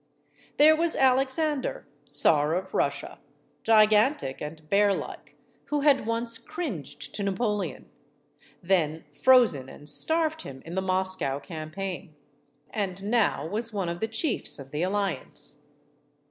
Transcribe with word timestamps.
There 0.57 0.75
was 0.75 0.95
Alexander, 0.95 1.85
Czar 2.09 2.55
of 2.55 2.73
Russia, 2.73 3.19
gigantic 3.61 4.41
and 4.41 4.67
bearlike, 4.67 5.35
who 5.65 5.81
had 5.81 6.07
once 6.07 6.39
cringed 6.39 7.13
to 7.13 7.21
Napoleon, 7.21 7.87
then 8.63 9.03
frozen 9.11 9.69
and 9.69 9.87
starved 9.87 10.41
him 10.41 10.63
in 10.65 10.73
the 10.73 10.81
Moscow 10.81 11.37
campaign, 11.37 12.15
and 12.71 13.03
now 13.03 13.45
was 13.45 13.71
one 13.73 13.89
of 13.89 13.99
the 13.99 14.07
chiefs 14.07 14.57
of 14.57 14.71
the 14.71 14.81
alliance. 14.81 15.59